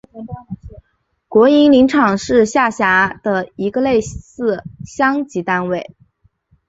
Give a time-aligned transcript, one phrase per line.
[1.27, 5.95] 国营林场是下辖的一个类似乡级单位。